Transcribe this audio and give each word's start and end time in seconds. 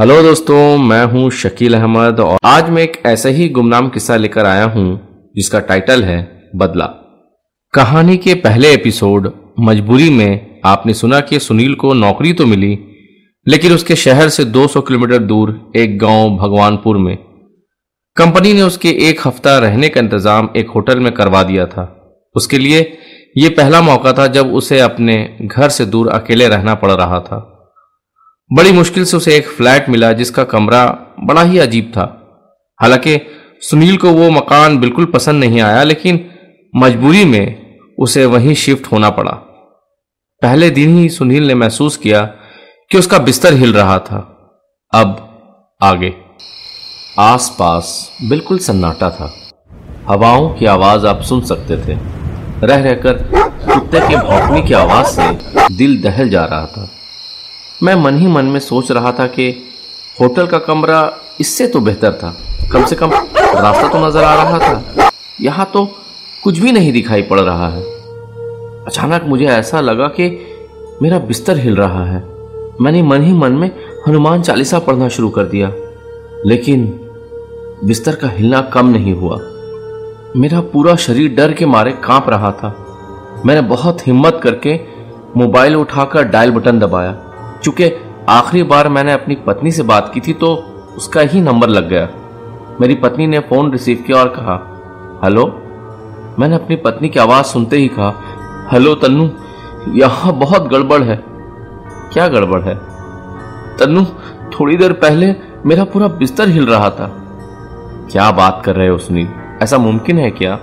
Hello 0.00 0.22
दोस्तों, 0.22 0.78
मैं 0.78 1.04
हूँ 1.04 1.30
शकील 1.30 1.74
अहमद 1.74 2.20
और 2.20 2.38
आज 2.44 2.68
मैं 2.70 2.82
एक 2.82 2.92
ऐसा 3.06 3.28
ही 3.28 3.48
गुमनाम 3.48 3.88
किस्सा 3.88 4.16
लेकर 4.16 4.46
आया 4.46 4.64
हूँ, 4.64 5.32
जिसका 5.36 5.60
टाइटल 5.60 6.04
है 6.04 6.50
बदला। 6.56 6.84
कहानी 7.74 8.16
के 8.16 8.34
पहले 8.34 8.72
एपिसोड 8.74 9.30
मजबूरी 9.60 10.08
में 10.10 10.60
आपने 10.64 10.94
सुना 10.94 11.20
कि 11.20 11.38
सुनील 11.38 11.74
को 11.74 11.92
नौकरी 11.94 12.32
तो 12.32 12.46
मिली, 12.46 12.78
लेकिन 13.46 13.72
उसके 13.72 13.96
शहर 13.96 14.28
से 14.28 14.44
200 14.44 14.80
किलोमीटर 14.80 15.18
दूर 15.18 15.72
एक 15.76 15.98
गाँव 15.98 16.36
भगवानपुर 16.36 16.98
में। 16.98 17.16
कंपनी 18.16 18.52
ने 18.52 18.62
उसके 18.62 18.96
एक 19.08 19.26
हफ़्ता 19.26 19.58
रहने 19.58 19.88
का 19.88 20.00
इंतज़ाम 20.00 20.48
एक 20.56 20.70
होटल 20.70 21.00
में 21.00 21.12
करवा 21.12 21.42
दिया 21.42 21.66
था। 21.66 21.88
उसके 22.34 22.58
लिए 22.58 22.98
यह 23.38 23.54
पहला 23.56 23.80
मौका 23.80 24.12
था 24.12 24.26
जब 24.26 24.54
उसे 24.54 24.80
अपने 24.80 25.38
घर 25.42 25.68
से 25.68 25.86
दूर 25.86 26.08
अकेले 26.08 26.48
रहना 26.48 26.74
पड़ 26.74 26.92
रहा 26.92 27.20
था। 27.20 27.49
बड़ी 28.52 28.72
मुश्किल 28.72 29.04
से 29.04 29.16
उसे 29.16 29.36
एक 29.36 29.48
फ्लैट 29.48 29.88
मिला 29.88 30.12
जिसका 30.12 30.44
कमरा 30.44 30.98
बड़ा 31.20 31.42
ही 31.42 31.58
अजीब 31.58 31.92
था। 31.96 32.16
हालाँकि 32.80 33.26
सुनील 33.60 33.96
को 33.96 34.10
वो 34.10 34.30
मकान 34.30 34.78
बिल्कुल 34.78 35.04
पसंद 35.04 35.44
नहीं 35.44 35.60
आया, 35.60 35.82
लेकिन 35.82 36.30
मजबूरी 36.76 37.24
में 37.24 37.76
उसे 37.98 38.24
वहीं 38.24 38.54
शिफ्ट 38.54 38.92
होना 38.92 39.10
पड़ा। 39.10 39.32
पहले 40.42 40.70
दिन 40.70 40.98
ही 40.98 41.08
सुनील 41.08 41.46
ने 41.46 41.54
महसूस 41.54 41.96
किया 41.96 42.22
कि 42.90 42.98
उसका 42.98 43.18
बिस्तर 43.18 43.54
हिल 43.54 43.72
रहा 43.72 43.98
था। 43.98 44.36
अब 44.94 45.38
आगे। 45.82 46.14
आसपास 47.18 48.10
बिल्कुल 48.28 48.58
सन्नाटा 48.58 49.10
था। 49.10 49.34
हवाओं 50.08 50.54
की 50.54 50.66
आवाज़ 50.66 51.06
आप 51.06 51.22
सुन 51.22 51.40
सकते 51.40 51.76
थे। 51.76 51.98
रह 52.66 52.82
रहकर 52.82 53.12
कुत्ते 53.74 54.00
के 54.00 54.16
भौंकने 54.16 54.62
की 54.62 54.74
आवाज़ 54.74 55.06
से 55.06 55.38
दिल 55.76 56.02
दहल 56.02 56.28
जा 56.28 56.44
रहा 56.44 56.66
था। 56.66 56.90
मैं 57.82 57.94
मन 57.94 58.18
ही 58.18 58.26
मन 58.26 58.44
में 58.44 58.60
सोच 58.60 58.90
रहा 58.90 59.12
था 59.12 59.26
कि 59.26 59.48
होटल 60.20 60.46
का 60.46 60.58
कमरा 60.58 61.12
इससे 61.40 61.66
तो 61.66 61.80
बेहतर 61.80 62.12
था। 62.12 62.34
कम 62.72 62.84
से 62.84 62.96
कम 62.96 63.10
रास्ता 63.10 63.88
तो 63.88 64.06
नज़र 64.06 64.24
आ 64.24 64.34
रहा 64.34 64.58
था। 64.58 65.10
यहाँ 65.40 65.70
तो 65.72 65.84
कुछ 66.42 66.58
भी 66.58 66.72
नहीं 66.72 66.92
दिखाई 66.92 67.22
पड़ 67.22 67.40
रहा 67.40 67.68
है। 67.68 67.82
अचानक 68.86 69.22
मुझे 69.24 69.46
ऐसा 69.46 69.80
लगा 69.80 70.06
कि 70.08 70.28
मेरा 71.02 71.18
बिस्तर 71.18 71.58
हिल 71.58 71.76
रहा 71.76 72.04
है। 72.04 72.22
मैंने 72.80 73.02
मन 73.02 73.22
ही 73.22 73.32
मन 73.32 73.52
में 73.52 73.70
हनुमान 74.08 74.42
चालीसा 74.42 74.78
पढ़ना 74.78 75.08
शुरू 75.08 75.28
कर 75.28 75.44
दिया। 75.44 75.72
लेकिन 76.46 76.84
बिस्तर 77.84 78.14
का 78.14 78.28
हिलना 78.28 78.60
कम 78.60 78.86
नहीं 78.86 79.14
हुआ। 79.14 79.38
मेरा 80.36 80.60
पूरा 80.60 80.96
शरीर 80.96 81.34
डर 81.34 81.52
के 81.52 81.66
मारे 81.66 81.92
काँप 81.92 82.28
रहा 82.28 82.52
था। 82.52 82.74
मैंने 83.46 83.60
बहुत 83.60 84.06
हिम्मत 84.06 84.40
करके 84.42 84.78
मोबाइल 85.36 85.76
उठाकर 85.76 86.22
डायल 86.22 86.50
बटन 86.50 86.78
दबाया। 86.78 87.29
चूँकि 87.64 87.90
आखिरी 88.28 88.62
बार 88.62 88.88
मैंने 88.88 89.12
अपनी 89.12 89.34
पत्नी 89.46 89.70
से 89.72 89.82
बात 89.82 90.10
की 90.14 90.20
थी 90.20 90.32
तो 90.32 90.54
उसका 90.96 91.20
ही 91.20 91.40
नंबर 91.40 91.68
लग 91.68 91.88
गया। 91.88 92.08
मेरी 92.80 92.94
पत्नी 92.94 93.26
ने 93.26 93.38
फ़ोन 93.40 93.70
रिसीव 93.72 94.02
किया 94.06 94.18
और 94.18 94.28
कहा, 94.28 94.54
हेलो? 95.24 95.46
मैंने 96.38 96.54
अपनी 96.54 96.76
पत्नी 96.76 97.08
की 97.08 97.18
आवाज़ 97.18 97.46
सुनते 97.46 97.76
ही 97.76 97.88
कहा, 97.88 98.12
हेलो 98.72 98.94
तन्नू, 98.94 99.30
यहाँ 99.94 100.32
बहुत 100.32 100.68
गड़बड़ 100.68 101.02
है। 101.02 101.16
क्या 102.12 102.28
गड़बड़ 102.28 102.60
है? 102.62 102.74
तन्नू, 103.76 104.04
थोड़ी 104.52 104.76
देर 104.76 104.92
पहले 104.92 105.34
मेरा 105.66 105.84
पूरा 105.84 106.08
बिस्तर 106.08 106.48
हिल 106.48 106.66
रहा 106.66 106.90
था। 106.90 107.06
क्या 108.12 108.30
बात 108.30 108.62
कर 108.64 108.76
रहे 108.76 108.88
हो 108.88 108.98
सुनील, 108.98 109.28
ऐसा 109.62 109.78
मुमकिन 109.78 110.18
है 110.18 110.30
क्या? 110.30 110.58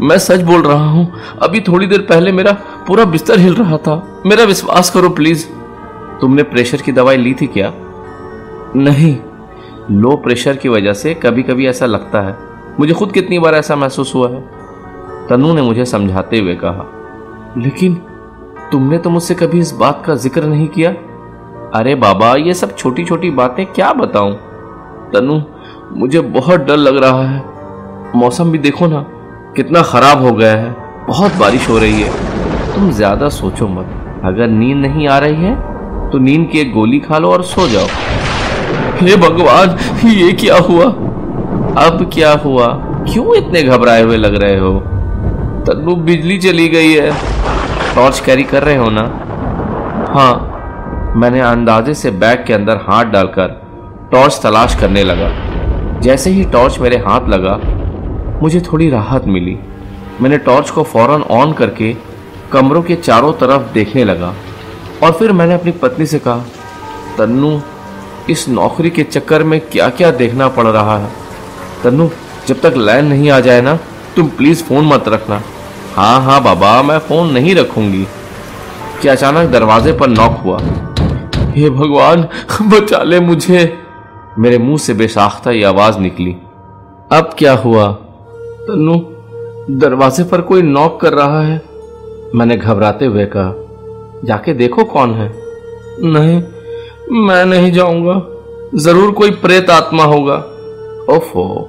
मैं 0.00 0.18
सच 0.18 0.40
बोल 0.40 0.62
रहा 0.62 0.88
हूँ, 0.90 1.12
अभी 1.42 1.60
थोड़ी 1.60 1.86
देर 1.86 2.00
पहले 2.00 2.32
मेरा 2.32 2.52
पूरा 2.86 3.04
बिस्तर 3.04 3.38
हिल 3.38 3.54
रहा 3.54 3.76
था। 3.76 4.22
मेरा 4.26 4.44
विश्वास 4.44 4.90
करो 4.90 5.08
प्लीज़। 5.10 5.46
तुमने 6.20 6.42
प्रेशर 6.42 6.82
की 6.82 6.92
दवाई 6.92 7.16
ली 7.16 7.34
थी 7.34 7.46
क्या? 7.46 7.72
नहीं। 8.76 9.16
लो 9.92 10.16
प्रेशर 10.16 10.56
की 10.56 10.68
वजह 10.68 10.92
से 10.92 11.14
कभी 11.14 11.42
कभी 11.42 11.66
ऐसा 11.66 11.86
लगता 11.86 12.20
है। 12.20 12.36
मुझे 12.80 12.94
खुद 12.94 13.12
कितनी 13.12 13.38
बार 13.38 13.54
ऐसा 13.54 13.76
महसूस 13.76 14.14
हुआ 14.14 14.28
है? 14.28 14.40
तनु 15.28 15.52
ने 15.52 15.62
मुझे 15.62 15.84
समझाते 15.84 16.38
हुए 16.38 16.54
कहा, 16.54 16.84
लेकिन 17.58 17.94
तुमने 18.72 18.98
तो 18.98 19.10
मुझसे 19.10 19.34
कभी 19.34 19.58
इस 19.58 19.72
बात 19.72 20.02
का 20.06 20.14
ज़िक्र 20.16 20.44
नहीं 20.44 20.66
किया? 20.68 20.90
अरे 21.74 21.94
बाबा, 21.94 22.34
ये 22.36 22.54
सब 22.54 22.74
छोटी 22.76 23.04
छोटी 23.04 23.30
बातें 23.30 23.64
क्या 23.66 23.92
बताऊँ? 23.92 24.34
तनु, 25.12 25.40
मुझे 25.96 26.20
बहुत 26.20 26.60
डर 26.60 26.76
लग 26.76 26.96
रहा 26.96 27.22
है। 27.22 27.42
मौसम 28.16 28.50
भी 28.50 28.58
देखो 28.58 28.86
ना, 28.86 29.00
कितना 29.56 29.82
खराब 29.82 30.22
हो 30.22 30.32
गया 30.32 30.52
है। 30.52 30.74
बहुत 31.06 31.34
बारिश 31.34 31.68
हो 31.68 31.78
रही 31.78 32.02
है। 32.02 32.74
तुम 32.74 32.90
ज़्यादा 32.90 33.28
सोचो 33.30 33.68
मत। 33.68 34.20
अगर 34.24 34.46
नींद 34.48 34.76
नहीं 34.76 35.08
आ 35.08 35.18
रही 35.18 35.34
है 35.36 35.67
तो 36.12 36.18
नींद 36.18 36.48
की 36.52 36.58
एक 36.58 36.72
गोली 36.72 36.98
खा 36.98 37.18
लो 37.18 37.30
और 37.30 37.42
सो 37.44 37.68
जाओ। 37.68 37.86
हे 39.00 39.16
भगवान, 39.18 39.76
ये 40.08 40.32
क्या 40.32 40.56
हुआ? 40.58 40.84
अब 41.78 42.10
क्या 42.14 42.32
हुआ? 42.44 42.66
क्यों 43.04 43.34
इतने 43.36 43.62
घबराए 43.62 44.02
हुए 44.02 44.16
लग 44.16 44.34
रहे 44.34 44.58
हो? 44.58 44.72
तन्नू 45.66 45.94
बिजली 45.96 46.38
चली 46.38 46.68
गई 46.68 46.92
है। 46.92 47.10
टॉर्च 47.94 48.20
कैरी 48.20 48.44
कर 48.44 48.62
रहे 48.62 48.76
हो 48.76 48.88
ना? 48.90 49.02
हाँ 50.10 51.14
मैंने 51.16 51.40
अंदाजे 51.40 51.94
से 51.94 52.10
बैग 52.10 52.44
के 52.46 52.52
अंदर 52.52 52.80
हाथ 52.82 53.04
डालकर 53.04 53.56
टॉर्च 54.12 54.40
तलाश 54.42 54.74
करने 54.74 55.04
लगा। 55.04 55.30
जैसे 56.00 56.30
ही 56.30 56.44
टॉर्च 56.44 56.78
मेरे 56.78 56.96
हाथ 56.98 57.28
लगा, 57.28 57.58
मुझे 58.42 58.60
थोड़ी 58.62 58.90
राहत 58.90 59.24
मिली। 59.26 59.58
मैंने 60.20 60.38
टॉर्च 60.38 60.70
को 60.70 60.82
फ़ौरन 60.82 61.22
ऑन 61.32 61.52
करके 61.52 61.94
कमरों 62.52 62.82
के 62.82 62.94
चारों 62.96 63.32
तरफ़ 63.32 63.72
देखने 63.72 64.04
लगा। 64.04 64.34
और 65.02 65.12
फिर 65.12 65.32
मैंने 65.32 65.54
अपनी 65.54 65.72
पत्नी 65.72 66.06
से 66.06 66.18
कहा, 66.18 66.38
तन्नू, 67.18 67.62
इस 68.30 68.48
नौकरी 68.48 68.90
के 68.90 69.02
चक्कर 69.02 69.42
में 69.42 69.60
क्या 69.60 69.88
क्या 69.88 70.10
देखना 70.10 70.48
पड़ 70.48 70.66
रहा 70.66 70.98
है? 70.98 71.10
तन्नू, 71.84 72.10
जब 72.48 72.60
तक 72.60 72.74
लाइन 72.76 73.06
नहीं 73.06 73.30
आ 73.30 73.40
जाए 73.40 73.60
ना, 73.60 73.78
तुम 74.16 74.28
प्लीज़ 74.28 74.64
फ़ोन 74.64 74.86
मत 74.86 75.04
रखना। 75.08 75.42
हाँ 75.94 76.20
हाँ 76.22 76.42
बाबा, 76.42 76.82
मैं 76.82 76.98
फ़ोन 76.98 77.30
नहीं 77.30 77.54
रखूँगी। 77.54 78.06
कि 79.02 79.08
अचानक 79.08 79.50
दरवाजे 79.50 79.92
पर 79.92 80.08
नॉक 80.08 80.38
हुआ। 80.38 80.58
हे 81.38 81.70
भगवान, 81.70 82.28
बचा 82.62 83.02
ले 83.02 83.20
मुझे। 83.20 83.78
मेरे 84.38 84.58
मुँह 84.58 84.78
से 84.78 84.94
बेसाख्ता 84.94 85.50
ये 85.50 85.64
आवाज़ 85.64 85.98
निकली। 85.98 86.36
अब 87.12 87.30
क्या 87.38 87.52
हुआ? 87.52 87.92
तन्नू, 88.42 88.94
दरवाजे 89.78 90.24
पर 90.24 90.40
कोई 90.40 90.62
नॉक 90.62 91.00
कर 91.00 91.12
रहा 91.12 91.42
है? 91.42 91.62
मैंने 92.34 92.56
घबराते 92.56 93.04
हुए 93.06 93.24
कहा। 93.24 93.67
जाके 94.24 94.52
देखो 94.54 94.84
कौन 94.84 95.14
है। 95.14 95.32
नहीं, 96.02 96.42
मैं 97.22 97.44
नहीं 97.44 97.72
जाऊँगा। 97.72 98.22
ज़रूर 98.74 99.12
कोई 99.12 99.30
प्रेत 99.30 99.70
आत्मा 99.70 100.04
होगा। 100.04 100.36
ओफो, 101.10 101.68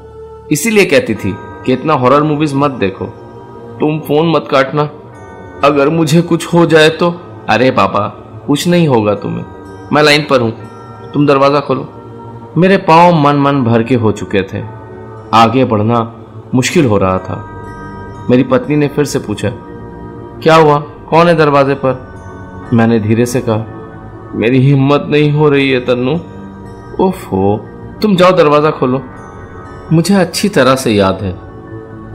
इसीलिए 0.52 0.86
कहती 0.86 1.16
थी 1.16 1.36
कि 1.66 1.74
इतना 1.74 1.94
हॉरर 1.94 2.24
मूवीज़ 2.24 2.56
मत 2.56 2.72
देखो। 2.72 3.06
तुम 3.80 4.00
फ़ोन 4.00 4.32
मत 4.32 4.48
काटना। 4.52 4.90
अगर 5.64 5.90
मुझे 5.90 6.22
कुछ 6.22 6.54
हो 6.54 6.66
जाए 6.66 6.90
तो। 6.90 7.14
अरे 7.50 7.72
पापा, 7.72 8.08
कुछ 8.48 8.68
नहीं 8.68 8.88
होगा 8.88 9.16
तुम्हें। 9.16 9.46
मैं 9.94 10.04
लाइन 10.04 10.26
पर 10.30 10.42
हूँ। 10.42 10.52
तुम 11.14 11.28
दरवाज़ा 11.28 11.60
खोलो। 11.60 11.88
मेरे 12.58 12.78
पाँव 12.78 13.14
मन 13.14 13.36
मन 13.36 13.64
भर 13.64 13.84
के 13.84 13.96
हो 13.96 14.12
चुके 14.12 14.42
थे। 14.44 14.64
आगे 15.34 15.66
बढ़ना 15.66 16.00
मुश्किल 16.56 16.86
हो 16.86 16.98
रहा 16.98 17.18
था। 17.18 17.46
मेरी 18.30 18.44
पत्नी 18.44 18.76
ने 18.76 18.88
फिर 18.88 19.06
से 19.06 19.20
पूछा, 19.20 19.50
क्या 20.44 20.56
हुआ? 20.56 20.78
कौन 21.10 21.28
है 21.28 21.36
दरवाजे 21.36 21.74
पर? 21.76 22.09
मैंने 22.74 23.00
धीरे 23.00 23.26
से 23.26 23.42
कहा, 23.42 24.32
मेरी 24.36 24.60
हिम्मत 24.60 25.06
नहीं 25.10 25.32
हो 25.32 25.50
रही 25.50 25.70
है, 25.72 25.80
तन्नू। 25.80 26.14
ओफो 27.04 27.58
तुम 28.02 28.16
जाओ 28.16 28.32
दरवाज़ा 28.32 28.72
खोलो। 28.72 29.02
मुझे 29.94 30.16
अच्छी 30.16 30.50
तरह 30.50 30.76
से 30.76 30.92
याद 30.92 31.22
है 31.22 31.34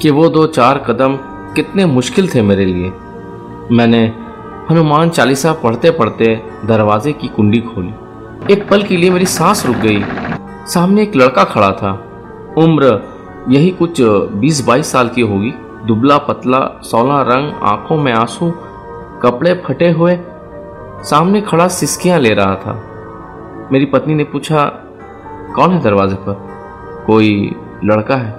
कि 0.03 0.11
वो 0.11 0.29
दो 0.29 0.47
चार 0.47 0.79
कदम 0.79 1.17
कितने 1.55 1.87
मुश्किल 1.87 2.29
थे 2.29 2.43
मेरे 2.43 2.65
लिए। 2.65 2.93
मैंने 3.71 4.05
हनुमान 4.71 5.11
चालीसा 5.11 5.53
पढ़ते 5.53 5.91
पढ़ते 5.91 6.35
दरवाजे 6.65 7.13
की 7.13 7.29
कुंडी 7.29 7.61
खोली। 7.61 8.53
एक 8.53 8.69
पल 8.69 8.83
के 8.83 8.97
लिए 8.97 9.11
मेरी 9.11 9.27
सांस 9.27 9.65
रुक 9.67 9.77
गई। 9.77 10.03
सामने 10.67 11.03
एक 11.03 11.17
लड़का 11.17 11.45
खड़ा 11.45 11.71
था। 11.73 11.93
उम्र 12.59 13.01
यही 13.49 13.71
कुछ 13.71 14.01
बीस 14.35 14.65
बाईस 14.67 14.93
साल 14.93 15.09
की 15.09 15.21
होगी। 15.21 15.53
दुबला 15.87 16.19
पतला 16.19 16.61
सोलह 16.83 17.21
रंग, 17.23 17.53
आँखों 17.63 17.97
में 17.97 18.13
आँसू, 18.13 18.51
कपड़े 19.23 19.63
फटे 19.67 19.91
हुए 19.91 20.15
सामने 21.05 21.41
खड़ा 21.41 21.69
सिस्कियाँ 21.69 22.19
ले 22.19 22.35
रहा 22.35 22.55
था। 22.55 22.73
मेरी 23.73 23.85
पत्नी 23.85 24.15
ने 24.15 24.25
पूछा, 24.25 24.65
कौन 25.57 25.71
है 25.71 25.83
दरवाजे 25.83 26.15
पर? 26.15 26.35
कोई 27.07 27.57
लड़का 27.85 28.17
है? 28.17 28.31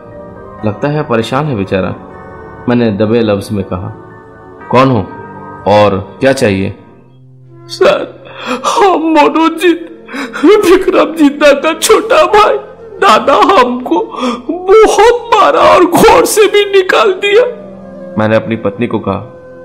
लगता 0.66 0.88
है 0.88 1.04
परेशान 1.04 1.46
है 1.46 1.56
बेचारा। 1.56 1.96
मैंने 2.70 2.92
दबे 2.92 3.20
लफ्ज 3.20 3.52
में 3.52 3.64
कहा, 3.64 3.90
कौन 4.72 4.90
हो? 4.90 5.00
और 5.72 6.18
क्या 6.20 6.34
चाहिए? 6.34 6.76
सर, 7.68 8.24
हम 8.68 9.12
मनोजीत 9.12 9.92
विक्रम 10.46 11.16
जीता 11.16 11.54
का 11.54 11.80
छोटा 11.80 12.24
भाई, 12.26 12.58
दादा 13.00 13.34
हमको 13.34 14.00
बहुत 14.50 15.30
मारा 15.36 15.60
और 15.60 15.86
घोर 15.86 16.26
से 16.26 16.48
भी 16.48 16.66
निकाल 16.66 17.14
दिया। 17.14 17.46
मैंने 18.20 18.36
अपनी 18.36 18.56
पत्नी 18.56 18.88
को 18.88 19.00
कहा, 19.00 19.20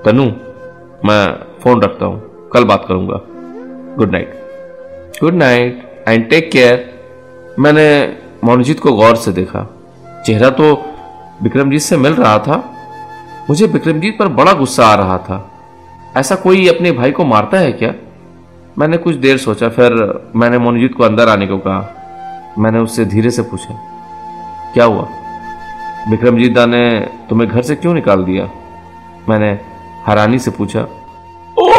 तनु, 0.05 0.25
मैं 1.05 1.35
फ़ोन 1.63 1.81
रखता 1.81 2.05
हूँ। 2.05 2.30
कल 2.53 2.63
बात 2.63 2.85
करूँगा। 2.87 3.19
Good 3.97 4.11
night 4.11 5.19
good 5.21 5.33
night 5.33 6.03
and 6.07 6.29
take 6.29 6.51
care 6.51 7.55
मैंने 7.59 7.85
मोनजीत 8.43 8.79
को 8.79 8.91
गौर 8.93 9.15
से 9.15 9.31
देखा। 9.31 9.67
चेहरा 10.25 10.49
तो 10.49 10.73
विक्रमजीत 11.43 11.81
से 11.81 11.97
मिल 11.97 12.13
रहा 12.13 12.37
था। 12.39 12.57
मुझे 13.49 13.65
विक्रमजीत 13.67 14.17
पर 14.19 14.27
बड़ा 14.29 14.53
गुस्सा 14.53 14.85
आ 14.85 14.95
रहा 14.95 15.17
था। 15.17 15.47
ऐसा 16.17 16.35
कोई 16.35 16.67
अपने 16.67 16.91
भाई 16.91 17.11
को 17.11 17.25
मारता 17.25 17.57
है 17.57 17.71
क्या? 17.71 17.93
मैंने 18.77 18.97
कुछ 18.97 19.15
देर 19.15 19.37
सोचा, 19.37 19.69
फिर 19.69 19.93
मैंने 20.35 20.57
मोनजीत 20.57 20.93
को 20.95 21.03
अंदर 21.03 21.29
आने 21.29 21.47
को 21.47 21.57
कहा। 21.57 22.53
मैंने 22.59 22.79
उससे 22.79 23.05
धीरे 23.05 23.31
से 23.31 23.41
पूछा, 23.41 23.73
क्या 24.73 24.85
हुआ? 24.85 25.07
विक्रमजीत 26.09 26.53
दा 26.53 26.65
ने 26.65 26.89
तुम्हें 27.29 27.49
घर 27.49 27.61
से 27.61 27.75
क्यों 27.75 27.93
निकाल 27.93 28.23
दिया? 28.23 28.49
मैंने 29.29 29.51
हैरानी 30.07 30.39
से 30.39 30.51
पूछा 30.51 30.87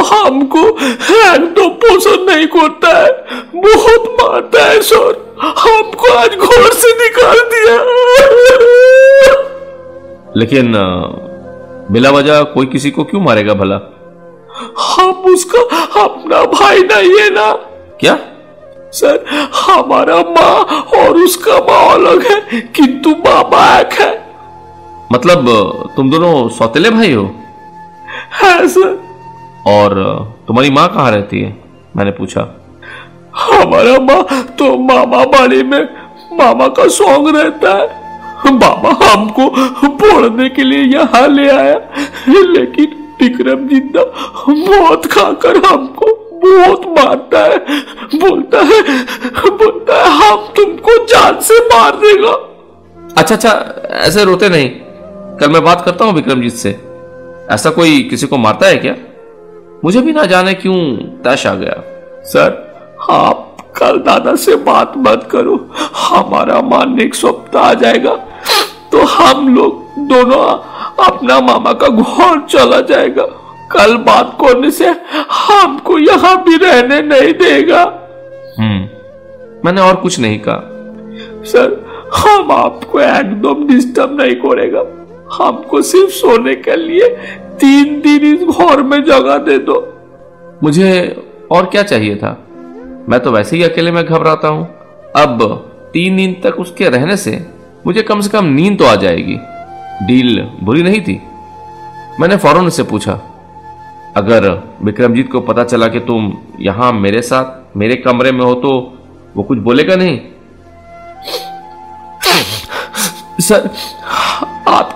हमको 0.05 0.61
एकदम 0.69 1.69
पसंद 1.83 2.31
नहीं 2.31 2.47
करता 2.47 2.97
है। 2.99 3.11
बहुत 3.57 4.17
मारता 4.21 4.65
है 4.65 4.81
सर 4.83 5.21
हमको 5.59 6.13
आज 6.15 6.29
घर 6.29 6.73
से 6.75 6.93
निकाल 6.99 7.39
दिया। 7.53 7.77
लेकिन 10.37 10.73
बिला 11.91 12.11
वजह 12.11 12.43
कोई 12.55 12.67
किसी 12.67 12.91
को 12.91 13.05
क्यों 13.05 13.21
मारेगा 13.21 13.55
भला? 13.55 13.77
हम 14.79 15.25
उसका 15.33 15.61
अपना 16.03 16.43
भाई 16.45 16.83
नहीं 16.83 17.19
है 17.21 17.29
ना। 17.31 17.53
क्या? 18.01 18.19
सर 18.93 19.25
हमारा 19.57 20.17
माँ 20.31 20.83
और 20.97 21.17
उसका 21.17 21.59
माँ 21.61 21.85
अलग 21.95 22.23
है 22.23 22.61
किंतु 22.77 23.15
बाबा 23.25 23.65
एक 23.79 23.93
है। 23.93 24.11
मतलब 25.13 25.49
तुम 25.97 26.11
दोनों 26.11 26.49
सौतेले 26.49 26.91
भाई 26.91 27.13
हो? 27.13 27.25
है 28.35 28.69
सर 28.69 28.91
और 29.67 29.94
तुम्हारी 30.47 30.70
माँ 30.70 30.88
कहाँ 30.88 31.11
रहती 31.11 31.41
है? 31.41 31.56
मैंने 31.97 32.11
पूछा। 32.11 32.41
हमारा 33.37 33.99
माँ 34.00 34.43
तो 34.59 34.76
मामा 34.79 35.25
बाड़ी 35.26 35.62
में 35.62 35.82
मामा 36.32 36.67
का 36.69 36.87
सॉन्ग 36.91 37.37
रहता 37.37 37.73
है। 37.73 38.00
मामा 38.53 38.91
हमको 39.03 39.49
पढ़ने 39.88 40.49
के 40.49 40.64
लिए 40.64 40.82
यहाँ 40.94 41.26
ले 41.29 41.49
आया। 41.50 41.76
लेकिन 42.29 42.99
विक्रम 43.20 43.67
ज़िंदा 43.69 44.03
मौत 44.49 45.06
खाकर 45.06 45.56
हमको 45.67 46.06
बहुत 46.44 46.87
मारता 46.99 47.38
है। 47.38 47.58
बोलता 48.19 48.61
है 48.61 48.81
बोलता 49.50 49.97
है, 49.97 50.11
हम 50.11 50.47
तुमको 50.56 50.97
जान 51.06 51.41
से 51.41 51.58
मार 51.67 51.97
देगा। 51.97 52.32
अच्छा 53.17 53.35
अच्छा 53.35 53.50
ऐसे 54.00 54.25
रोते 54.25 54.49
नहीं। 54.49 54.69
कल 55.38 55.50
मैं 55.50 55.62
बात 55.65 55.82
करता 55.85 56.05
हूँ 56.05 56.15
विक्रमजीत 56.15 56.53
से। 56.55 56.70
ऐसा 57.50 57.70
कोई 57.70 58.03
किसी 58.03 58.26
को 58.26 58.37
मारता 58.38 58.67
है 58.67 58.76
क्या? 58.76 58.94
मुझे 59.84 60.00
भी 60.00 60.12
ना 60.12 60.25
जाने 60.25 60.52
क्यों 60.55 60.81
तश 61.25 61.46
आ 61.46 61.55
गया। 61.55 61.75
सर 62.25 62.50
आप 63.11 63.56
कल 63.76 63.99
दादा 63.99 64.34
से 64.37 64.56
बात 64.64 64.93
मत 64.99 65.29
करो। 65.31 65.56
हमारा 65.99 66.61
मानने 66.62 67.02
एक 67.05 67.14
सप्ताह 67.14 67.62
आ 67.62 67.75
जाएगा 67.75 68.14
तो 68.93 69.05
हम 69.08 69.55
लोग 69.55 69.81
दोनों 70.08 70.44
अपना 71.06 71.38
मामा 71.40 71.73
का 71.73 71.88
घर 71.88 72.40
चला 72.46 72.81
जाएगा। 72.88 73.26
कल 73.73 73.96
बात 74.06 74.37
करने 74.40 74.70
से 74.70 74.88
हमको 75.31 75.99
यहाँ 75.99 76.37
भी 76.44 76.56
रहने 76.56 77.00
नहीं 77.02 77.32
देगा। 77.34 77.82
हम्म 78.58 78.88
मैंने 79.64 79.81
और 79.81 79.96
कुछ 79.96 80.19
नहीं 80.20 80.38
कहा। 80.38 80.61
सर 81.50 81.79
हम 82.17 82.52
आपको 82.52 83.00
एकदम 83.00 83.67
डिस्टर्ब 83.67 84.20
नहीं 84.20 84.34
करेगा। 84.37 84.82
हमको 85.32 85.81
सिर्फ़ 85.82 86.11
सोने 86.11 86.55
के 86.56 86.76
लिए 86.76 87.08
तीन 87.61 88.00
दिन 88.00 88.25
इस 88.25 88.43
घर 88.56 88.82
में 88.82 89.02
जगह 89.05 89.38
दे 89.38 89.58
दो। 89.58 89.76
मुझे 90.62 90.90
और 91.50 91.67
क्या 91.67 91.82
चाहिए 91.82 92.17
था? 92.17 92.31
मैं 93.08 93.20
तो 93.20 93.31
वैसे 93.31 93.56
ही 93.56 93.62
अकेले 93.62 93.93
में 93.93 94.05
घबराता 94.05 94.49
हूँ। 94.49 94.64
अब 95.17 95.43
तीन 95.93 96.17
दिन 96.17 96.34
तक 96.44 96.61
उसके 96.61 96.88
रहने 96.88 97.17
से 97.17 97.44
मुझे 97.87 98.02
कम 98.02 98.20
से 98.20 98.29
कम 98.29 98.44
नींद 98.44 98.79
तो 98.79 98.84
आ 98.84 98.94
जाएगी। 98.94 99.38
डील 100.06 100.40
बुरी 100.62 100.82
नहीं 100.82 101.00
थी? 101.00 101.20
मैंने 102.20 102.37
फ़ौरन 102.37 102.67
उससे 102.67 102.82
पूछा 102.82 103.12
अगर 104.17 104.49
विक्रमजीत 104.82 105.31
को 105.32 105.40
पता 105.40 105.64
चला 105.64 105.87
कि 105.88 106.00
तुम 106.00 106.32
यहाँ 106.61 106.93
मेरे 106.93 107.23
साथ 107.23 107.76
मेरे 107.76 107.96
कमरे 107.96 108.32
में 108.32 108.44
हो 108.44 108.55
तो 108.55 108.73
वो 109.37 109.43
कुछ 109.43 109.58
बोलेगा 109.58 109.96
नहीं? 109.96 110.19
सर 113.40 113.70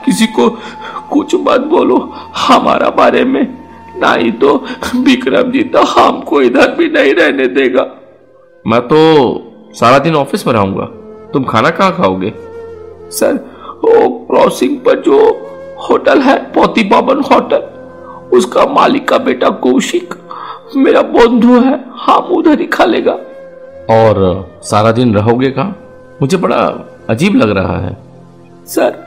किसी 0.07 0.27
को 0.29 0.49
कुछ 1.11 1.35
मत 1.35 1.61
बोलो। 1.71 1.97
हमारा 2.39 2.91
बारे 2.91 3.25
में 3.25 3.43
नहीं 3.97 4.33
तो 4.33 4.55
विक्रम 4.97 5.51
जी 5.53 5.63
तो 5.65 5.83
हमको 5.85 6.41
इधर 6.43 6.75
भी 6.75 6.89
नहीं 6.89 7.15
रहने 7.15 7.47
देगा। 7.49 7.87
मैं 8.65 8.81
तो 8.83 8.99
सारा 9.75 9.99
दिन 9.99 10.15
ऑफ़िस 10.17 10.47
में 10.47 10.53
रहूँगा। 10.55 10.85
तुम 11.33 11.45
खाना 11.45 11.71
कहाँ 11.71 11.97
खाओगे? 11.97 12.33
सर 13.11 13.35
वो 13.85 14.09
क्रॉसिंग 14.31 14.77
पर 14.79 15.01
जो 15.01 15.19
होटल 15.89 16.21
है 16.21 16.37
पोती 16.53 16.85
पवन 16.85 17.23
होटल 17.23 18.37
उसका 18.37 18.65
मालिक 18.67 19.09
का 19.09 19.19
बेटा 19.19 19.49
कौशिक 19.65 20.15
मेरा 20.77 21.03
बंधु 21.03 21.61
है 21.61 21.75
हम 21.99 22.33
उधर 22.37 22.61
ही 22.61 22.67
खा 22.67 22.85
लेगा। 22.85 23.13
और 23.93 24.59
सारा 24.63 24.93
दिन 24.93 25.15
रहोगे 25.15 25.51
कहा? 25.51 25.75
मुझे 26.23 26.37
बड़ा 26.37 26.57
अजीब 27.09 27.35
लग 27.35 27.51
रहा 27.51 27.79
है। 27.81 27.97
सर 28.67 29.05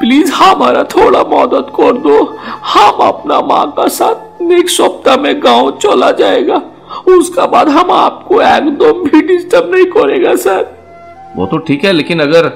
प्लीज़ 0.00 0.32
हमारा 0.32 0.82
थोड़ा 0.86 1.22
मदद 1.24 1.66
कर 1.76 1.98
दो। 1.98 2.18
हम 2.66 3.06
अपना 3.06 3.40
माँ 3.40 3.66
का 3.76 3.86
साथ 3.88 4.42
नेक्स्ट 4.42 4.82
सप्ताह 4.82 5.16
में 5.16 5.42
गाँव 5.42 5.70
चला 5.82 6.10
जाएगा। 6.12 6.62
उसका 7.08 7.46
बाद 7.46 7.68
हम 7.68 7.90
आपको 7.90 8.40
एकदम 8.42 9.02
भी 9.04 9.20
डिस्टर्ब 9.26 9.74
नहीं 9.74 9.84
करेगा 9.86 10.34
सर 10.36 10.66
वो 11.36 11.46
तो 11.46 11.58
ठीक 11.58 11.84
है 11.84 11.92
लेकिन 11.92 12.20
अगर 12.20 12.46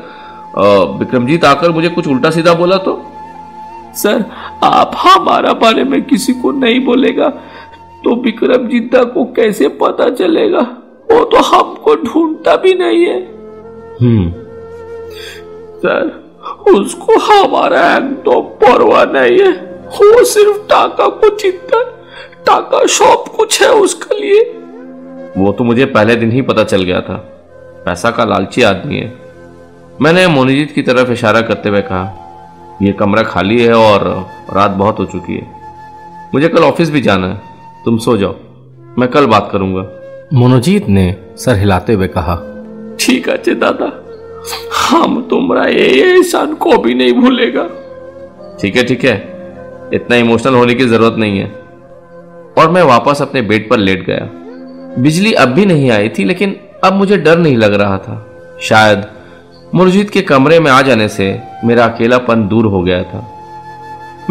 विक्रमजीत 0.99 1.45
आकर 1.45 1.71
मुझे 1.71 1.89
कुछ 1.89 2.09
उल्टा 2.09 2.31
सीधा 2.31 2.55
बोला 2.55 2.77
तो? 2.79 3.01
सर 3.97 4.25
आप 4.65 4.93
हमारा 4.97 5.53
बारे 5.55 5.85
में 5.85 6.03
किसी 6.03 6.33
को 6.33 6.53
नहीं 6.53 6.85
बोलेगा। 6.85 7.29
तो 8.05 8.15
विक्रमजीत 8.23 8.91
को 8.95 9.25
कैसे 9.37 9.69
पता 9.81 10.09
चलेगा? 10.11 10.61
वो 11.09 11.25
तो 11.25 11.43
हमको 11.45 11.95
ढूंढता 11.97 12.57
भी 12.57 12.75
नहीं 12.75 13.05
है। 13.07 13.19
हम्म। 14.01 14.31
सर 15.79 16.28
उसको 16.71 17.19
हमारा 17.19 17.97
एकदम 17.97 18.41
परवाह 18.41 19.05
नहीं 19.05 19.39
है। 19.39 19.53
वो 19.87 20.25
सिर्फ़ 20.25 20.59
टाका 20.59 21.09
को 21.09 21.29
चिंता 21.29 21.83
टाका 22.47 22.87
सब 22.87 23.25
कुछ 23.37 23.63
है 23.63 23.69
उसके 23.69 24.21
लिए। 24.21 24.43
वो 25.37 25.53
तो 25.53 25.65
मुझे 25.65 25.85
पहले 25.85 26.17
दिन 26.17 26.33
ही 26.33 26.43
पता 26.43 26.65
चल 26.65 26.83
गया 26.83 27.01
था। 27.01 27.15
पैसा 27.85 28.11
का 28.11 28.25
लालची 28.25 28.63
आदमी 28.63 28.97
है। 28.97 29.19
मैंने 30.03 30.27
मोनीजीत 30.27 30.73
की 30.73 30.83
तरफ़ 30.83 31.11
इशारा 31.11 31.41
करते 31.41 31.69
हुए 31.69 31.81
कहा 31.81 32.25
यह 32.83 32.93
कमरा 32.93 33.23
खाली 33.23 33.61
है 33.63 33.75
और 33.75 34.27
रात 34.53 34.71
बहुत 34.71 34.99
हो 34.99 35.05
चुकी 35.05 35.35
है। 35.35 35.47
मुझे 36.35 36.49
कल 36.49 36.63
ऑफ़िस 36.63 36.91
भी 36.91 37.01
जाना 37.01 37.27
है। 37.27 37.41
तुम 37.85 37.99
सो 37.99 38.17
जाओ। 38.17 38.35
मैं 38.99 39.09
कल 39.09 39.27
बात 39.27 39.49
करूँगा। 39.53 39.89
मोनोजीत 40.35 40.89
ने 40.89 41.17
सर 41.37 41.57
हिलाते 41.57 41.93
हुए 41.93 42.09
कहा 42.09 42.35
ठीक 43.01 43.29
है 43.29 43.55
दादा। 43.55 44.08
हम 44.91 45.23
तुम्हारा 45.23 45.69
ये 45.69 45.87
एहसान 45.87 46.55
को 46.55 46.79
भी 46.79 46.95
नहीं 46.95 47.13
भूलेगा। 47.13 47.63
ठीक 48.61 48.77
है 48.77 48.85
ठीक 48.85 49.05
है। 49.05 49.39
इतना 49.95 50.17
इमोशनल 50.17 50.55
होने 50.55 50.75
की 50.75 50.87
ज़रूरत 50.87 51.17
नहीं 51.19 51.39
है। 51.39 51.47
और 52.59 52.71
मैं 52.71 52.83
वापस 52.83 53.23
अपने 53.23 53.43
बेड 53.43 53.71
पर 53.71 53.77
लेट 53.77 54.07
गया। 54.07 54.31
बिजली 55.03 55.33
अब 55.33 55.49
भी 55.49 55.67
नहीं 55.67 55.91
आई 55.91 56.09
थी, 56.09 56.25
लेकिन 56.25 56.57
अब 56.85 56.93
मुझे 56.93 57.17
डर 57.17 57.39
नहीं 57.39 57.57
लग 57.57 57.75
रहा 57.75 57.99
था। 57.99 58.43
शायद 58.63 59.07
मुरजीत 59.75 60.11
के 60.11 60.23
कमरे 60.23 60.61
में 60.61 60.71
आ 60.71 60.83
जाने 60.83 61.09
से 61.09 61.41
मेरा 61.65 61.85
अकेलापन 61.85 62.49
दूर 62.49 62.67
हो 62.67 62.83
गया 62.83 63.03
था। 63.03 63.35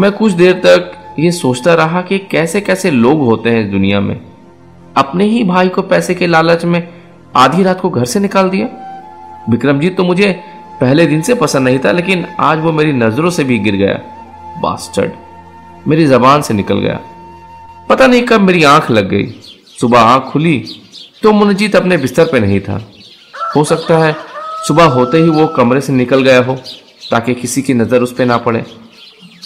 मैं 0.00 0.12
कुछ 0.12 0.32
देर 0.32 0.52
तक 0.52 0.92
ये 1.18 1.30
सोचता 1.30 1.74
रहा 1.74 2.02
कि 2.02 2.18
कैसे 2.18 2.60
कैसे 2.60 2.90
लोग 2.90 3.20
होते 3.20 3.50
हैं 3.50 3.70
दुनिया 3.70 4.00
में। 4.00 4.20
अपने 4.96 5.24
ही 5.24 5.44
भाई 5.44 5.68
को 5.68 5.82
पैसे 5.82 6.14
के 6.14 6.26
लालच 6.26 6.64
में 6.64 6.88
आधी 7.36 7.62
रात 7.62 7.80
को 7.80 7.90
घर 7.90 8.04
से 8.04 8.20
निकाल 8.20 8.48
दिया। 8.48 8.87
विक्रमजीत 9.50 9.96
तो 9.96 10.04
मुझे 10.04 10.32
पहले 10.80 11.06
दिन 11.06 11.22
से 11.22 11.34
पसंद 11.34 11.64
नहीं 11.64 11.78
था, 11.78 11.92
लेकिन 11.92 12.24
आज 12.40 12.58
वो 12.58 12.72
मेरी 12.72 12.92
नज़रों 12.92 13.30
से 13.30 13.44
भी 13.44 13.58
गिर 13.58 13.76
गया। 13.76 13.94
बास्टर्ड 14.62 15.12
मेरी 15.88 16.06
जबान 16.06 16.42
से 16.42 16.54
निकल 16.54 16.78
गया। 16.78 16.98
पता 17.88 18.06
नहीं 18.06 18.22
कब 18.22 18.40
मेरी 18.40 18.62
आँख 18.64 18.90
लग 18.90 19.08
गई। 19.08 19.26
सुबह 19.78 20.00
आँख 20.00 20.22
खुली 20.24 20.58
तो 21.22 21.32
मुनजीत 21.32 21.76
अपने 21.76 21.96
बिस्तर 21.96 22.24
पे 22.24 22.40
नहीं 22.40 22.60
था। 22.60 22.80
हो 23.56 23.64
सकता 23.64 23.98
है 23.98 24.14
सुबह 24.66 24.84
होते 24.90 25.18
ही 25.18 25.28
वो 25.28 25.46
कमरे 25.46 25.80
से 25.80 25.92
निकल 25.92 26.22
गया 26.22 26.42
हो, 26.42 26.54
ताकि 27.10 27.34
किसी 27.34 27.62
की 27.62 27.74
नज़र 27.74 28.02
उस 28.02 28.12
पर 28.12 28.26
ना 28.26 28.36
पड़े। 28.38 28.64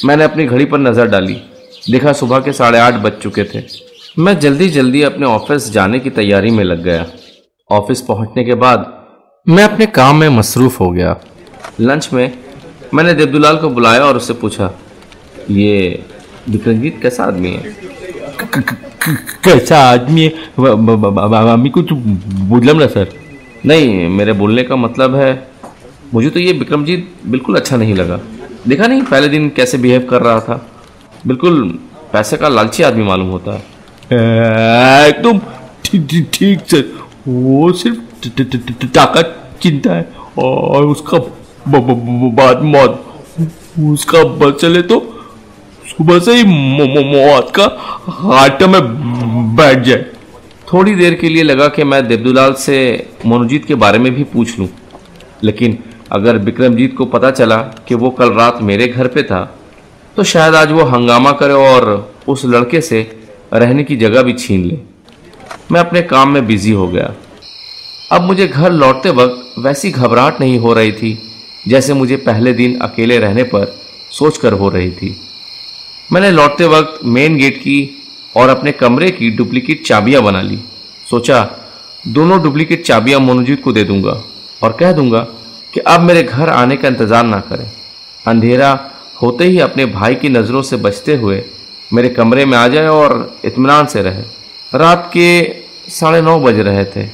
मैंने 0.04 0.24
अपनी 0.24 0.46
घड़ी 0.46 0.64
पर 0.64 0.78
नज़र 0.78 1.06
डाली। 1.06 1.40
देखा 1.90 2.12
सुबह 2.12 2.40
के 2.40 2.52
साढ़े 2.52 2.78
आठ 2.78 2.94
बज 2.94 3.12
चुके 3.22 3.44
थे। 3.44 3.62
मैं 4.18 4.38
जल्दी 4.38 4.68
जल्दी 4.70 5.02
अपने 5.02 5.26
ऑफ़िस 5.26 5.70
जाने 5.72 5.98
की 6.00 6.10
तैयारी 6.10 6.50
में 6.50 6.64
लग 6.64 6.82
गया। 6.84 7.06
ऑफ़िस 7.70 8.00
पहुँचने 8.00 8.44
के 8.44 8.54
बाद 8.54 8.90
मैं 9.46 9.62
अपने 9.64 9.86
काम 9.86 10.16
में 10.16 10.28
मसरूफ 10.28 10.78
हो 10.80 10.90
गया। 10.90 11.16
लंच 11.80 12.08
में 12.12 12.32
मैंने 12.94 13.14
देवदुलाल 13.14 13.56
को 13.56 13.68
बुलाया 13.68 14.04
और 14.04 14.16
उससे 14.16 14.34
पूछा 14.34 14.70
ये 15.50 16.04
विक्रमजीत 16.48 16.98
कैसा 17.02 17.24
आदमी 17.24 17.50
है? 17.50 17.74
कैसा 19.44 19.78
आदमी 19.84 20.22
है? 20.22 20.30
कुछ 21.70 21.92
बुझलम 21.92 22.78
ना 22.78 22.86
सर। 22.86 23.08
नहीं 23.66 24.08
मेरे 24.08 24.32
बोलने 24.32 24.62
का 24.62 24.76
मतलब 24.76 25.14
है 25.14 25.32
मुझे 26.14 26.30
तो 26.30 26.40
ये 26.40 26.52
विक्रमजीत 26.52 27.12
बिल्कुल 27.26 27.56
अच्छा 27.56 27.76
नहीं 27.76 27.94
लगा। 27.94 28.20
देखा 28.68 28.86
नहीं 28.86 29.02
पहले 29.02 29.28
दिन 29.28 29.48
कैसे 29.56 29.78
बिहेव 29.78 30.06
कर 30.10 30.22
रहा 30.22 30.40
था। 30.40 30.60
बिल्कुल 31.26 31.62
पैसे 32.12 32.36
का 32.36 32.48
लालची 32.48 32.82
आदमी 32.82 33.04
मालूम 33.04 33.30
होता 33.30 33.52
है। 33.52 33.60
एकदम 35.08 35.38
ठीक 36.32 36.60
सर। 36.70 36.90
वो 37.28 37.72
सिर्फ़ 37.72 37.98
टाका 38.24 39.22
चिंता 39.62 39.94
है 39.94 40.08
और 40.38 40.86
उसका 40.86 41.18
बाद 42.34 42.62
मौत 42.64 43.04
उसका 43.80 44.22
बस 44.38 44.60
चले 44.60 44.82
तो 44.82 44.98
सुबह 45.88 46.18
से 46.18 46.34
ही 46.34 46.44
मौत 46.44 47.52
का 47.56 47.64
हाथ 48.08 48.62
में 48.68 48.80
बैठ 49.56 49.82
जाए 49.84 50.04
थोड़ी 50.72 50.94
देर 50.94 51.14
के 51.14 51.28
लिए 51.28 51.42
लगा 51.42 51.66
कि 51.68 51.84
मैं 51.84 52.06
देवदुलाल 52.08 52.52
से 52.58 52.76
मनोजीत 53.26 53.64
के 53.64 53.74
बारे 53.76 53.98
में 53.98 54.14
भी 54.14 54.24
पूछ 54.24 54.58
लूँ 54.58 54.68
लेकिन 55.44 55.78
अगर 56.12 56.36
विक्रमजीत 56.38 56.94
को 56.96 57.04
पता 57.06 57.30
चला 57.30 57.56
कि 57.88 57.94
वो 57.94 58.10
कल 58.10 58.32
रात 58.32 58.58
मेरे 58.62 58.86
घर 58.88 59.06
पे 59.08 59.22
था 59.22 59.42
तो 60.16 60.24
शायद 60.24 60.54
आज 60.54 60.72
वो 60.72 60.84
हंगामा 60.84 61.32
करे 61.32 61.54
और 61.54 61.86
उस 62.28 62.44
लड़के 62.44 62.80
से 62.80 63.00
रहने 63.54 63.84
की 63.84 63.96
जगह 63.96 64.22
भी 64.22 64.32
छीन 64.34 64.64
ले 64.64 64.78
मैं 65.72 65.80
अपने 65.80 66.02
काम 66.02 66.28
में 66.28 66.46
बिज़ी 66.46 66.70
हो 66.72 66.86
गया 66.88 67.14
अब 68.12 68.22
मुझे 68.22 68.46
घर 68.46 68.72
लौटते 68.72 69.10
वक्त 69.12 69.58
वैसी 69.58 69.90
घबराहट 69.90 70.40
नहीं 70.40 70.58
हो 70.58 70.72
रही 70.74 70.92
थी, 70.92 71.18
जैसे 71.64 71.94
मुझे 71.94 72.16
पहले 72.18 72.52
दिन 72.52 72.78
अकेले 72.82 73.18
रहने 73.18 73.42
पर 73.44 73.74
सोचकर 74.12 74.52
हो 74.52 74.68
रही 74.68 74.90
थी। 74.92 75.16
मैंने 76.10 76.30
लौटते 76.30 76.66
वक्त 76.68 76.98
मेन 77.06 77.36
गेट 77.36 77.56
की 77.58 77.78
और 78.34 78.48
अपने 78.48 78.72
कमरे 78.72 79.10
की 79.10 79.30
डुप्लीकेट 79.30 79.84
चाबियाँ 79.86 80.22
बना 80.22 80.40
ली। 80.42 80.58
सोचा, 81.06 81.38
दोनों 82.04 82.42
डुप्लीकेट 82.42 82.84
चाबियाँ 82.84 83.20
मोनोजीत 83.20 83.62
को 83.62 83.72
दे 83.72 83.84
दूँगा 83.84 84.22
और 84.62 84.76
कह 84.80 84.92
दूँगा 84.92 85.20
कि 85.72 85.80
अब 85.86 86.00
मेरे 86.00 86.22
घर 86.22 86.48
आने 86.50 86.76
का 86.76 86.88
इंतज़ार 86.88 87.24
ना 87.24 87.40
करें। 87.42 87.70
अंधेरा 88.24 88.70
होते 89.22 89.44
ही 89.44 89.58
अपने 89.60 89.86
भाई 89.88 90.14
की 90.14 90.28
नज़रों 90.30 90.62
से 90.62 90.76
बचते 90.78 91.16
हुए 91.16 91.42
मेरे 91.90 92.08
कमरे 92.10 92.44
में 92.44 92.56
आ 92.58 92.66
जाए 92.68 92.86
और 92.88 93.16
इतमान 93.44 93.86
से 93.86 94.02
रहे। 94.02 94.22
रात 94.72 95.10
के 95.12 95.28
साढ़े 95.90 96.20
नौ 96.22 96.38
बज 96.40 96.58
रहे 96.60 96.84
थे। 96.86 97.08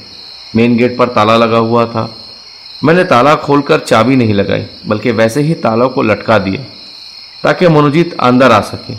मेन 0.53 0.77
गेट 0.77 0.97
पर 0.97 1.07
ताला 1.09 1.35
लगा 1.37 1.57
हुआ 1.59 1.85
था। 1.85 2.09
मैंने 2.81 3.03
ताला 3.03 3.35
खोलकर 3.37 3.79
चाबी 3.81 4.15
नहीं 4.15 4.33
लगाई, 4.33 4.65
बल्कि 4.87 5.11
वैसे 5.11 5.41
ही 5.41 5.53
ताला 5.55 5.87
को 5.87 6.01
लटका 6.03 6.37
दिया, 6.39 6.61
ताकि 7.43 7.67
मनोजीत 7.67 8.15
अंदर 8.21 8.51
आ 8.51 8.59
सके। 8.63 8.93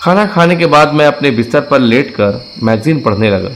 खाना 0.00 0.24
खाने 0.26 0.56
के 0.56 0.66
बाद 0.66 0.92
मैं 0.92 1.06
अपने 1.06 1.30
बिस्तर 1.32 1.60
पर 1.62 1.80
लेटकर 1.80 2.40
मैगजीन 2.62 3.00
पढ़ने 3.00 3.30
लगा। 3.30 3.50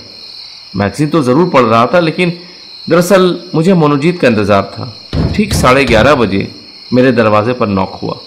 मैगजीन 0.75 1.09
तो 1.09 1.23
ज़रूर 1.23 1.49
पढ़ 1.50 1.62
रहा 1.62 1.87
था, 1.87 2.00
लेकिन 2.00 2.38
दरअसल 2.87 3.38
मुझे 3.54 3.75
मनोजीत 3.75 4.21
का 4.21 4.28
इंतज़ार 4.28 4.62
था। 4.75 5.32
ठीक 5.35 5.52
साढ़े 5.54 5.85
ग्यारह 5.85 6.14
बजे 6.14 6.49
मेरे 6.90 7.12
दरवाजे 7.12 7.52
पर 7.52 7.66
नॉक 7.68 7.99
हुआ। 8.02 8.18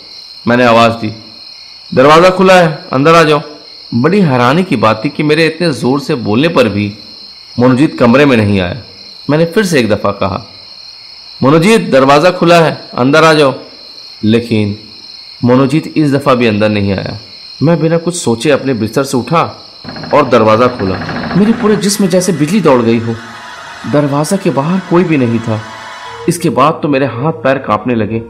मैंने 0.45 0.63
आवाज़ 0.65 0.93
दी, 0.95 1.11
दरवाज़ा 1.91 2.29
खुला 2.29 2.53
है, 2.53 2.85
अंदर 2.93 3.15
आ 3.15 3.23
जाओ। 3.23 3.41
बड़ी 3.91 4.19
हैरानी 4.21 4.63
की 4.63 4.75
बात 4.77 5.01
थी 5.03 5.09
कि 5.09 5.23
मेरे 5.23 5.45
इतने 5.47 5.71
ज़ोर 5.73 5.99
से 5.99 6.15
बोलने 6.17 6.47
पर 6.49 6.69
भी 6.69 6.87
मनोजीत 7.57 7.97
कमरे 7.99 8.25
में 8.25 8.35
नहीं 8.37 8.59
आया। 8.59 8.81
मैंने 9.29 9.45
फिर 9.45 9.65
से 9.65 9.79
एक 9.79 9.89
दफ़ा 9.89 10.11
कहा, 10.11 10.41
मनोजीत, 11.43 11.89
दरवाज़ा 11.91 12.31
खुला 12.31 12.59
है, 12.59 12.89
अंदर 12.93 13.23
आ 13.23 13.33
जाओ। 13.33 13.53
लेकिन 14.23 14.77
मनोजीत 15.41 15.93
इस 15.97 16.11
दफ़ा 16.13 16.33
भी 16.35 16.47
अंदर 16.47 16.69
नहीं 16.69 16.91
आया। 16.93 17.17
मैं 17.63 17.79
बिना 17.81 17.97
कुछ 17.97 18.15
सोचे 18.15 18.51
अपने 18.51 18.73
बिस्तर 18.73 19.03
से 19.03 19.17
उठा 19.17 19.43
और 20.13 20.27
दरवाज़ा 20.29 20.67
खोला। 20.67 20.97
मेरे 21.37 21.53
पूरे 21.53 21.75
जिस्म 21.75 22.07
जैसे 22.07 22.33
बिजली 22.33 22.61
दौड़ 22.61 22.81
गई 22.81 22.99
हो। 22.99 23.15
दरवाज़ा 23.91 24.37
के 24.37 24.49
बाहर 24.49 24.79
कोई 24.89 25.03
भी 25.03 25.17
नहीं 25.17 25.39
था। 25.39 25.59
इसके 26.29 26.49
बाद 26.49 26.79
तो 26.81 26.87
मेरे 26.87 27.05
हाथ 27.05 27.33
पैर 27.43 27.57
कांपने 27.57 27.95
लगे। 27.95 28.21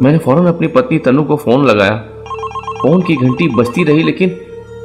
मैंने 0.00 0.18
फ़ौरन 0.18 0.46
अपनी 0.46 0.66
पत्नी 0.66 0.98
तनु 0.98 1.22
को 1.24 1.36
फ़ोन 1.36 1.64
लगाया। 1.64 1.96
फ़ोन 2.82 3.02
की 3.02 3.16
घंटी 3.16 3.48
बजती 3.48 3.84
रही, 3.84 4.02
लेकिन 4.02 4.36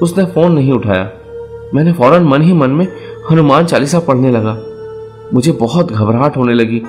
उसने 0.02 0.26
फ़ोन 0.26 0.52
नहीं 0.52 0.72
उठाया। 0.72 1.10
मैंने 1.74 1.94
फ़ौरन 1.94 2.24
मन 2.24 2.42
ही 2.42 2.54
मन 2.54 2.70
में 2.70 2.86
हनुमान 3.30 3.66
चालीसा 3.66 4.00
पढ़ने 4.00 4.32
लगा। 4.32 4.52
मुझे 5.34 5.52
बहुत 5.52 5.92
घबराहट 5.92 6.36
होने 6.38 6.54
लगी 6.54 6.82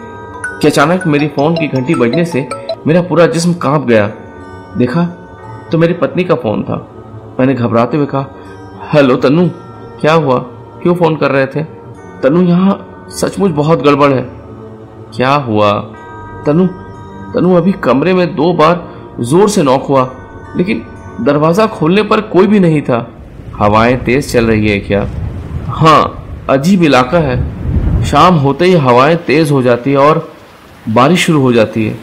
कि 0.60 0.66
अचानक 0.68 1.06
मेरी 1.06 1.28
फ़ोन 1.28 1.54
की 1.54 1.68
घंटी 1.68 1.94
बजने 1.94 2.24
से 2.24 2.46
मेरा 2.86 3.02
पूरा 3.02 3.26
जिस्म 3.26 3.52
काँप 3.54 3.86
गया। 3.86 4.06
देखा 4.78 5.04
तो 5.72 5.78
मेरी 5.78 5.94
पत्नी 5.94 6.24
का 6.24 6.34
फ़ोन 6.34 6.62
था। 6.62 6.76
मैंने 7.38 7.54
घबराते 7.54 7.96
हुए 7.96 8.06
कहा, 8.06 8.26
हेलो 8.92 9.16
तनु 9.16 9.48
क्या 10.00 10.12
हुआ? 10.14 10.38
क्यों 10.82 10.94
फ़ोन 10.94 11.16
कर 11.16 11.30
रहे 11.30 11.46
थे? 11.46 11.62
तनु 12.22 12.42
यहाँ 12.42 13.06
सचमुच 13.10 13.50
बहुत 13.52 13.82
गड़बड़ 13.82 14.12
है। 14.12 14.22
क्या 15.16 15.32
हुआ? 15.46 15.72
तनु 16.46 16.66
तनु 17.34 17.54
अभी 17.56 17.72
कमरे 17.84 18.14
में 18.14 18.34
दो 18.36 18.52
बार 18.52 18.84
ज़ोर 19.22 19.48
से 19.48 19.62
नॉक 19.62 19.86
हुआ, 19.86 20.08
लेकिन 20.56 20.84
दरवाज़ा 21.20 21.66
खोलने 21.68 22.02
पर 22.02 22.20
कोई 22.28 22.46
भी 22.46 22.60
नहीं 22.60 22.82
था। 22.82 23.06
हवाएँ 23.56 23.96
तेज 23.96 24.32
चल 24.32 24.46
रही 24.46 24.68
है 24.68 24.78
क्या? 24.80 25.06
हाँ 25.68 26.25
अजीब 26.50 26.82
इलाका 26.82 27.18
है। 27.18 28.04
शाम 28.04 28.34
होते 28.34 28.64
ही 28.64 28.72
हवाएँ 28.72 29.16
तेज 29.16 29.50
हो 29.50 29.62
जाती 29.62 29.90
है 29.90 29.96
और 29.96 30.34
बारिश 30.88 31.24
शुरू 31.26 31.40
हो 31.40 31.52
जाती 31.52 31.86
है। 31.86 31.96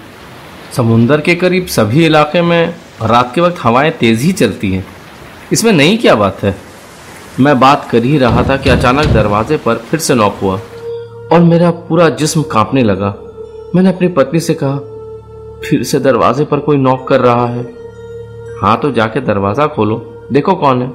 समुंदर 0.75 1.21
के 1.21 1.35
करीब 1.35 1.65
सभी 1.65 2.05
इलाके 2.05 2.41
में 2.41 2.73
रात 3.01 3.31
के 3.35 3.41
वक्त 3.41 3.57
हवाएँ 3.63 3.91
तेज 3.91 4.21
ही 4.21 4.31
चलती 4.31 4.71
हैं। 4.71 4.85
इसमें 5.53 5.71
नई 5.71 5.97
क्या 5.97 6.15
बात 6.15 6.43
है? 6.43 6.55
मैं 7.39 7.59
बात 7.59 7.87
कर 7.91 8.03
ही 8.03 8.17
रहा 8.17 8.43
था 8.43 8.57
कि 8.57 8.69
अचानक 8.69 9.05
दरवाजे 9.05 9.57
पर 9.57 9.75
फिर 9.75 9.99
से 9.99 10.15
नॉक 10.15 10.39
हुआ 10.41 10.59
और 11.31 11.41
मेरा 11.41 11.71
पूरा 11.71 12.09
जिस्म 12.09 12.41
कांपने 12.41 12.83
लगा। 12.83 13.15
मैंने 13.75 13.89
अपनी 13.89 14.07
पत्नी 14.07 14.39
से 14.39 14.53
कहा, 14.53 14.77
फिर 15.63 15.83
से 15.83 15.99
दरवाजे 15.99 16.45
पर 16.45 16.59
कोई 16.59 16.77
नॉक 16.77 17.07
कर 17.07 17.21
रहा 17.21 17.47
है? 17.47 17.63
हाँ 18.61 18.77
तो 18.77 18.91
जाके 18.91 19.21
दरवाज़ा 19.21 19.67
खोलो। 19.67 20.27
देखो 20.31 20.53
कौन 20.55 20.81
है। 20.81 20.89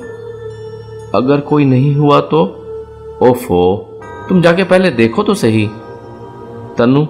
अगर 1.14 1.40
कोई 1.40 1.64
नहीं 1.64 1.94
हुआ 1.96 2.20
तो 2.20 2.57
ओफो, 3.22 3.60
तुम 4.28 4.40
जाके 4.42 4.64
पहले 4.64 4.90
देखो 4.92 5.22
तो 5.22 5.34
सही। 5.34 5.66
तनु 6.78 7.06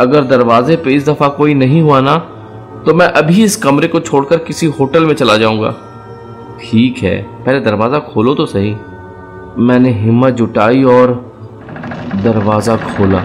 अगर 0.00 0.24
दरवाजे 0.26 0.76
पे 0.76 0.94
इस 0.94 1.08
दफ़ा 1.08 1.28
कोई 1.28 1.54
नहीं 1.54 1.80
हुआ 1.82 2.00
ना 2.00 2.16
तो 2.86 2.94
मैं 2.94 3.06
अभी 3.12 3.44
इस 3.44 3.56
कमरे 3.56 3.88
को 3.88 4.00
छोड़कर 4.00 4.38
किसी 4.38 4.66
होटल 4.68 5.06
में 5.06 5.14
चला 5.14 5.36
जाऊँगा। 5.36 5.74
ठीक 6.60 6.98
है, 6.98 7.22
पहले 7.44 7.60
दरवाज़ा 7.60 7.98
खोलो 8.04 8.34
तो 8.34 8.46
सही। 8.46 8.74
मैंने 9.58 9.90
हिम्मत 9.94 10.34
जुटाई 10.34 10.82
और 10.84 11.12
दरवाज़ा 12.24 12.76
खोला। 12.78 13.22